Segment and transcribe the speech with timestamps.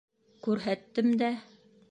[0.47, 1.31] Күрһәттем дә: